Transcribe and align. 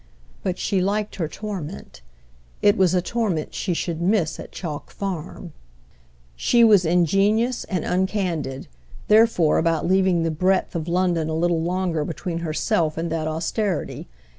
But 0.41 0.57
she 0.57 0.81
liked 0.81 1.17
her 1.17 1.27
torment; 1.27 2.01
it 2.63 2.75
was 2.75 2.95
a 2.95 3.03
torment 3.03 3.53
she 3.53 3.75
should 3.75 4.01
miss 4.01 4.39
at 4.39 4.51
Chalk 4.51 4.89
Farm. 4.89 5.53
She 6.35 6.63
was 6.63 6.85
ingenious 6.85 7.65
and 7.65 7.85
uncandid, 7.85 8.67
therefore, 9.09 9.59
about 9.59 9.85
leaving 9.87 10.23
the 10.23 10.31
breadth 10.31 10.75
of 10.75 10.87
London 10.87 11.29
a 11.29 11.35
little 11.35 11.61
longer 11.61 12.03
between 12.03 12.39
herself 12.39 12.97
and 12.97 13.11
that 13.11 13.27
austerity. 13.27 14.07